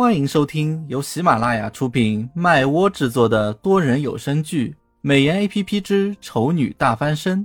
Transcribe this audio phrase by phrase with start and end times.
[0.00, 4.70] 欢迎收听由喜马拉雅出品、麦窝制作的多人有声剧
[5.02, 7.40] 《美颜 A P P 之丑女大翻身》，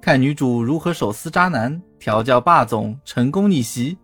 [0.00, 3.98] 看女主如何手撕渣男、调教霸总、成功逆袭。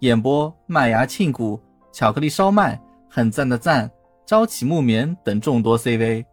[0.00, 1.58] 演播：麦芽庆谷、
[1.94, 3.90] 巧克力烧麦、很赞的赞、
[4.26, 6.26] 朝起木棉等众多 C V。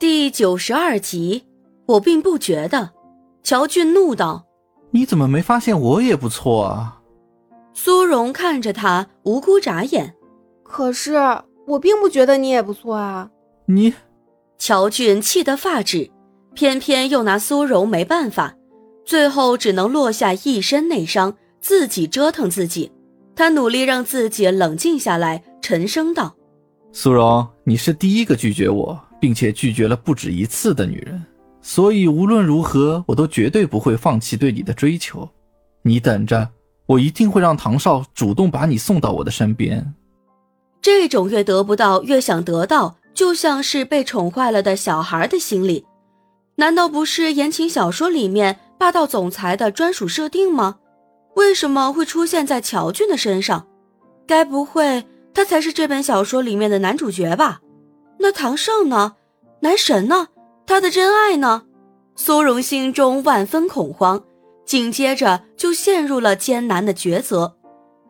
[0.00, 1.46] 第九十二集，
[1.86, 2.90] 我并不觉得。
[3.44, 4.44] 乔俊怒道
[4.90, 7.02] ：“你怎么没发现我也不错啊？”
[7.72, 10.16] 苏荣看着他，无辜眨眼。
[10.68, 11.14] 可是
[11.66, 13.30] 我并不觉得你也不错啊！
[13.66, 13.94] 你，
[14.58, 16.10] 乔俊气得发指，
[16.54, 18.54] 偏偏又拿苏柔没办法，
[19.04, 22.92] 最后只能落下一身内伤，自己折腾自己。
[23.34, 26.34] 他努力让自己冷静下来，沉声道
[26.92, 31.22] ：“苏荣，你是第一个拒绝我，并且拒绝了不止一次的女人，
[31.60, 35.28] 所以无论如何，我都绝对不会放弃对你的追求。
[35.82, 36.48] 你等着，
[36.86, 39.94] 我一定会让唐少主动把你送到我的身边。”
[40.86, 45.84] 这种越得不到越想得到，就像是被宠坏了的小孩的心理，
[46.54, 50.76] 难道不是言情小说里面霸道总裁的专属设定吗？
[51.34, 53.66] 为什么会出现在乔俊的身上？
[54.28, 57.62] 该不会他才是这本小说里面的男主角吧？
[58.20, 59.16] 那唐胜呢？
[59.62, 60.28] 男神呢？
[60.66, 61.64] 他的真爱呢？
[62.14, 64.22] 苏荣心中万分恐慌，
[64.64, 67.56] 紧接着就陷入了艰难的抉择：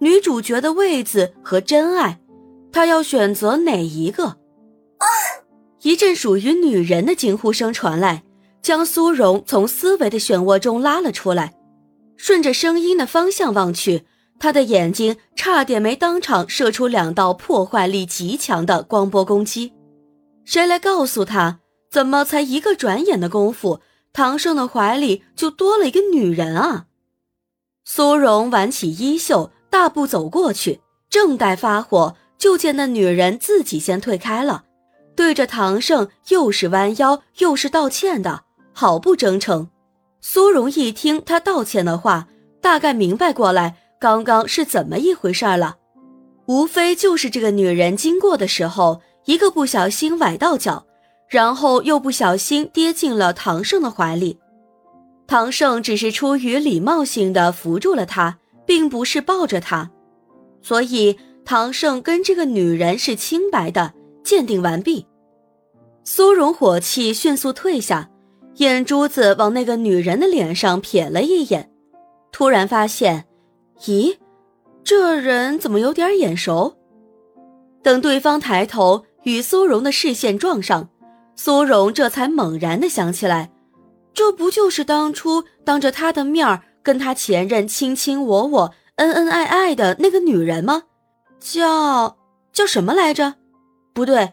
[0.00, 2.20] 女主角的位子和真爱。
[2.76, 4.36] 他要选择哪一个？
[5.80, 8.22] 一阵属于女人的惊呼声传来，
[8.60, 11.54] 将苏荣从思维的漩涡中拉了出来。
[12.18, 14.04] 顺着声音的方向望去，
[14.38, 19.72] 他的眼睛差点没当场射出两道破坏力极强的光波攻击。
[20.44, 21.60] 谁来告诉他，
[21.90, 23.80] 怎么才一个转眼的功夫，
[24.12, 26.84] 唐胜的怀里就多了一个女人啊？
[27.86, 32.14] 苏荣挽起衣袖，大步走过去，正待发火。
[32.38, 34.64] 就见那女人自己先退开了，
[35.14, 38.42] 对着唐胜又是弯腰又是道歉的，
[38.72, 39.68] 好不真诚。
[40.20, 42.28] 苏荣一听他道歉的话，
[42.60, 45.76] 大概明白过来刚刚是怎么一回事了，
[46.46, 50.84] 无非就是这个女人经过的时候一个不小心崴到脚，
[51.28, 54.38] 然后又不小心跌进了唐胜的怀里，
[55.26, 59.90] 唐胜只是出于礼貌性的扶住了她，并不是抱着她，
[60.60, 61.18] 所以。
[61.46, 65.06] 唐胜跟这个女人是清白的，鉴定完毕。
[66.02, 68.10] 苏荣火气迅速退下，
[68.56, 71.70] 眼珠子往那个女人的脸上瞥了一眼，
[72.32, 73.26] 突然发现，
[73.82, 74.16] 咦，
[74.82, 76.74] 这人怎么有点眼熟？
[77.80, 80.88] 等对方抬头与苏荣的视线撞上，
[81.36, 83.52] 苏荣这才猛然的想起来，
[84.12, 90.82] 这不就是当初当着他的面跟他前任卿卿我我、恩恩爱爱的那个女人吗？
[91.38, 92.16] 叫
[92.52, 93.34] 叫什么来着？
[93.92, 94.32] 不对，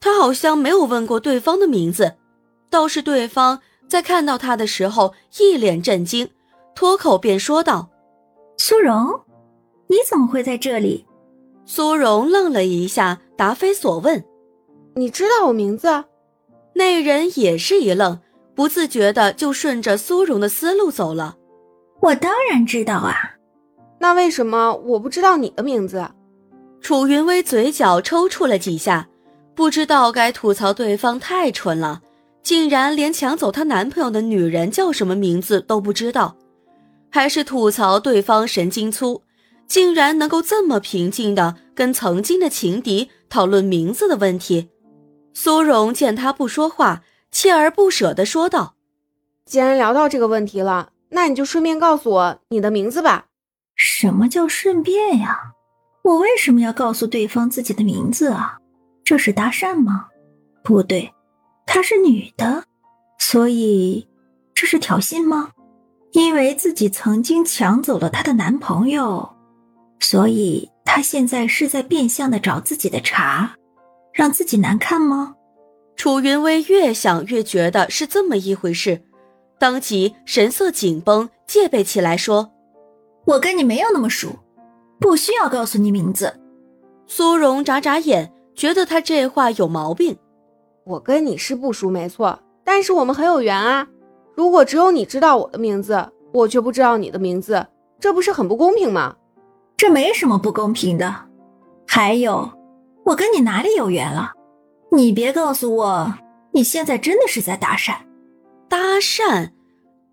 [0.00, 2.14] 他好像没有问过对方的名字，
[2.70, 6.28] 倒是对方在看到他的时候一脸震惊，
[6.74, 7.90] 脱口便说道
[8.56, 9.20] ：“苏荣，
[9.88, 11.06] 你怎么会在这里？”
[11.66, 14.24] 苏荣愣了一下，答非所问
[14.96, 16.04] ：“你知道我名字？”
[16.74, 18.18] 那人也是一愣，
[18.54, 21.36] 不自觉的就顺着苏荣的思路走了。
[22.00, 23.14] “我当然知道啊，
[23.98, 26.08] 那为什么我不知道你的名字？”
[26.82, 29.08] 楚云薇嘴角抽搐了几下，
[29.54, 32.02] 不知道该吐槽对方太蠢了，
[32.42, 36.36] 竟然连抢走她男朋友的女人叫什么名字都不知道，
[37.08, 39.22] 还是吐槽对方神经粗，
[39.68, 44.68] 竟然能够这么平静的跟曾经的情敌讨论名字的问题。
[45.32, 48.74] 苏荣见他不说话，锲而不舍地说道
[49.46, 53.26] ：“既然聊到这个问题了，那你就顺便告诉我你的名字吧。”
[53.76, 55.52] 什么叫顺便呀？
[56.02, 58.58] 我为什么要告诉对方自己的名字啊？
[59.04, 60.06] 这是搭讪吗？
[60.64, 61.12] 不对，
[61.64, 62.64] 她是女的，
[63.18, 64.08] 所以
[64.52, 65.50] 这是挑衅吗？
[66.12, 69.28] 因为自己曾经抢走了她的男朋友，
[70.00, 73.54] 所以她现在是在变相的找自己的茬，
[74.12, 75.34] 让自己难看吗？
[75.94, 79.02] 楚云薇越想越觉得是这么一回事，
[79.58, 82.50] 当即神色紧绷，戒备起来说
[83.24, 84.30] ：“我跟你没有那么熟。”
[85.02, 86.40] 不需要告诉你名字。
[87.06, 90.16] 苏荣眨眨眼，觉得他这话有毛病。
[90.84, 93.86] 我跟你是不熟，没错，但是我们很有缘啊。
[94.34, 97.66] 如果只有你知道我的名字，我却不知道你的名字，
[98.00, 99.16] 这不是很不公平吗？
[99.76, 101.14] 这没什么不公平的。
[101.86, 102.50] 还有，
[103.04, 104.32] 我跟你哪里有缘了？
[104.92, 106.14] 你别告诉我，
[106.52, 107.94] 你现在真的是在搭讪。
[108.68, 109.50] 搭讪，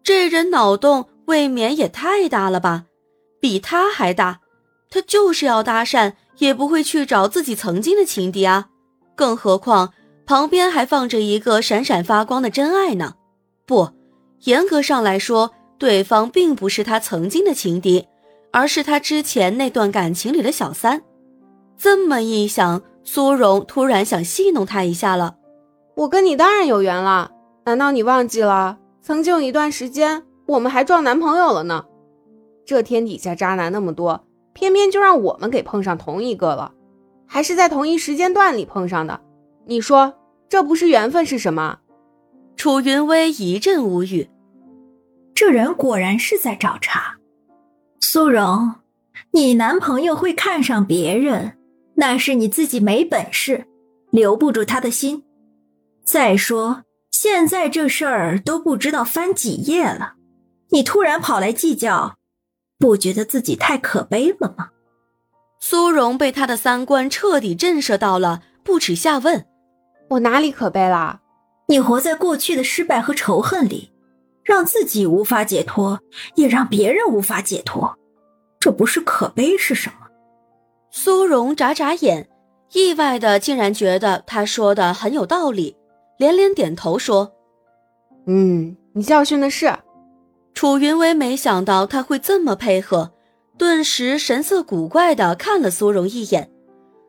[0.04, 2.86] 这人脑洞未免也太大了吧？
[3.40, 4.42] 比他还大。
[4.90, 8.70] 他就是要搭讪，也不会去找自己曾经的情敌啊。
[9.16, 9.94] 更何况
[10.26, 13.16] 旁边还放着一个闪闪发光的真爱呢。
[13.66, 13.90] 不，
[14.44, 18.08] 严格上来说，对方并不是他曾经的情敌，
[18.52, 21.02] 而是他之前那段感情里的小三。
[21.78, 25.36] 这么一想，苏荣突然想戏弄他一下了。
[25.96, 27.32] 我跟你当然有缘了，
[27.66, 28.78] 难道你忘记了？
[29.02, 31.86] 曾经有一段时间，我们还撞男朋友了呢。
[32.66, 36.74] 这天底下渣男那么多，偏偏就让我们给碰上同一个了，
[37.26, 39.22] 还是在同一时间段里碰上的。
[39.66, 40.14] 你说
[40.48, 41.80] 这不是缘分是什么？
[42.56, 44.30] 楚云薇一阵无语。
[45.34, 47.18] 这人果然是在找茬。
[48.00, 48.76] 苏荣，
[49.32, 51.58] 你男朋友会看上别人，
[51.96, 53.66] 那是你自己没本事，
[54.12, 55.24] 留不住他的心。
[56.04, 56.84] 再说。
[57.12, 60.14] 现在这事儿都不知道翻几页了，
[60.70, 62.16] 你突然跑来计较，
[62.80, 64.70] 不觉得自己太可悲了吗？
[65.60, 69.46] 苏荣被他的三观彻底震慑到了，不耻下问
[70.12, 71.20] ：“我哪里可悲了？
[71.68, 73.92] 你活在过去的失败和仇恨里，
[74.44, 76.00] 让自己无法解脱，
[76.36, 77.94] 也让别人无法解脱，
[78.60, 80.08] 这不是可悲是什么？”
[80.90, 82.30] 苏荣眨眨眼，
[82.72, 85.76] 意外的竟然觉得他说的很有道理。
[86.18, 87.34] 连连点头说
[88.26, 89.74] ：“嗯，你教训的是。”
[90.60, 93.14] 楚云薇没想到他会这么配合，
[93.58, 96.52] 顿时神色古怪的看了苏荣一眼，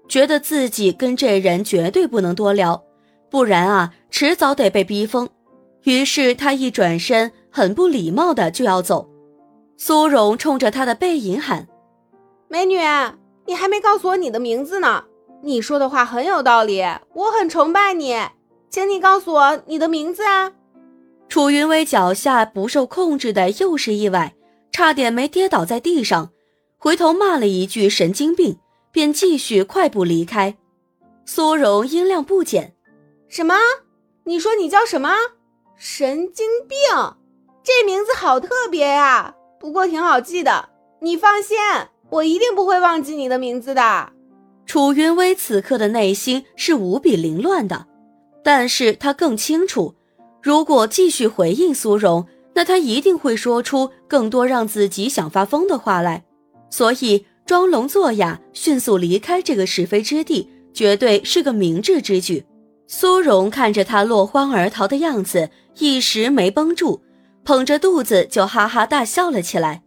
[0.09, 2.81] 觉得自己跟这人绝对不能多聊，
[3.29, 5.29] 不然啊，迟早得被逼疯。
[5.83, 9.11] 于是他一转身，很不礼貌的就要走。
[9.77, 11.67] 苏荣冲着他的背影喊
[12.47, 12.79] ：“美女，
[13.47, 15.03] 你还没告诉我你的名字呢。
[15.43, 18.17] 你说的话很有道理，我很崇拜你。”
[18.71, 20.53] 请你告诉我你的名字啊！
[21.31, 24.35] 楚云薇脚下不受控制的又是意外，
[24.73, 26.33] 差点没跌倒在地上，
[26.77, 28.59] 回头骂了一句“神经病”，
[28.91, 30.57] 便继续快步离开。
[31.25, 32.75] 苏荣音量不减
[33.31, 33.55] ：“什么？
[34.25, 35.15] 你说你叫什么？
[35.77, 36.77] 神经病？
[37.63, 39.37] 这名字好特别呀！
[39.61, 41.57] 不过挺好记的，你放心，
[42.11, 44.13] 我一定不会忘记你的名字的。”
[44.67, 47.87] 楚云薇此刻的内心是无比凌乱的。
[48.43, 49.95] 但是他更清楚，
[50.43, 56.25] 如果继续回应苏荣，那他一定会说出更多让自己想发疯的话来。
[56.71, 62.45] 所以装聋作哑，迅速离开这个是非之地，绝对是个明智之举。
[62.87, 67.03] 苏荣看着他落荒而逃的样子，一时没绷住，
[67.45, 69.83] 捧着肚子就哈哈大笑了起来。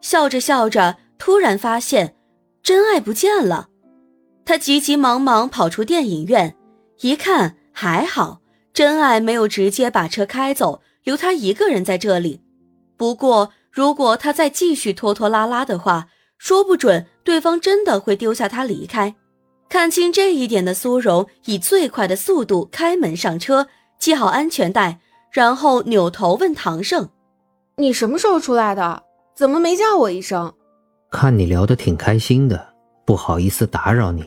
[0.00, 2.16] 笑着笑着，突然发现
[2.62, 3.68] 真爱不见了，
[4.44, 6.56] 他急急忙忙跑出电影院，
[7.00, 7.56] 一看。
[7.76, 8.40] 还好，
[8.74, 12.42] 真爱没有直接把车开走，留他一个人在这里。
[12.96, 19.14] 不过，如果他再继续拖拖拉拉的话，说不准对方真的会丢下他离开。
[19.68, 23.68] 看清这一点的苏荣，以最快的速度开门上车，
[24.00, 24.98] 系好安全带，
[25.30, 27.08] 然后扭头问唐胜
[27.78, 29.04] ：“你什么时候出来的？
[29.36, 30.52] 怎么没叫我一声？”
[31.10, 32.74] 看你聊得挺开心的，
[33.06, 34.24] 不好意思打扰你。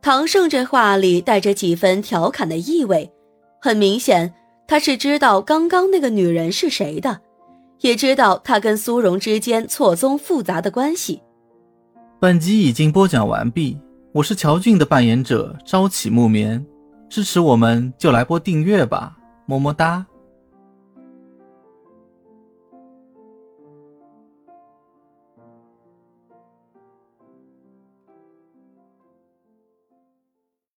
[0.00, 3.10] 唐胜这话里带着几分调侃的意味，
[3.64, 4.30] 很明显
[4.66, 7.22] 他是知道刚刚那个女人是谁的，
[7.80, 11.22] 也知道他跟苏荣之间错综复杂的关系。
[12.20, 13.78] 本集已经播讲完毕，
[14.12, 16.62] 我是乔俊的扮演者朝起暮眠，
[17.08, 20.04] 支持我们就来播订阅吧，么么哒。